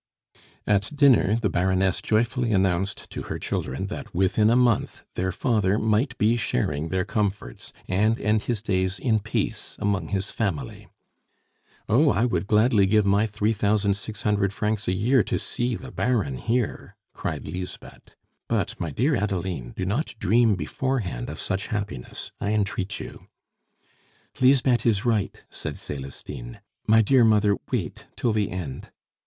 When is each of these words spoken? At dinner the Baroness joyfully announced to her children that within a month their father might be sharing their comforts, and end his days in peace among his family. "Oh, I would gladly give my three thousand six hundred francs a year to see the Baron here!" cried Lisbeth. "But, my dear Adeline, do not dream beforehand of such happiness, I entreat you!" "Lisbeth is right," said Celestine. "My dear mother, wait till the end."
At 0.65 0.89
dinner 0.95 1.35
the 1.35 1.47
Baroness 1.51 2.01
joyfully 2.01 2.51
announced 2.53 3.07
to 3.11 3.21
her 3.21 3.37
children 3.37 3.85
that 3.85 4.15
within 4.15 4.49
a 4.49 4.55
month 4.55 5.03
their 5.13 5.31
father 5.31 5.77
might 5.77 6.17
be 6.17 6.35
sharing 6.37 6.89
their 6.89 7.05
comforts, 7.05 7.71
and 7.87 8.19
end 8.19 8.41
his 8.45 8.63
days 8.63 8.97
in 8.97 9.19
peace 9.19 9.75
among 9.77 10.07
his 10.07 10.31
family. 10.31 10.87
"Oh, 11.87 12.09
I 12.09 12.25
would 12.25 12.47
gladly 12.47 12.87
give 12.87 13.05
my 13.05 13.27
three 13.27 13.53
thousand 13.53 13.93
six 13.95 14.23
hundred 14.23 14.53
francs 14.53 14.87
a 14.87 14.91
year 14.91 15.21
to 15.21 15.37
see 15.37 15.75
the 15.75 15.91
Baron 15.91 16.37
here!" 16.37 16.95
cried 17.13 17.45
Lisbeth. 17.47 18.15
"But, 18.47 18.73
my 18.79 18.89
dear 18.89 19.15
Adeline, 19.15 19.71
do 19.77 19.85
not 19.85 20.15
dream 20.17 20.55
beforehand 20.55 21.29
of 21.29 21.37
such 21.37 21.67
happiness, 21.67 22.31
I 22.41 22.53
entreat 22.53 22.99
you!" 22.99 23.27
"Lisbeth 24.39 24.83
is 24.83 25.05
right," 25.05 25.43
said 25.51 25.77
Celestine. 25.77 26.59
"My 26.87 27.03
dear 27.03 27.23
mother, 27.23 27.55
wait 27.71 28.07
till 28.15 28.33
the 28.33 28.49
end." 28.49 28.89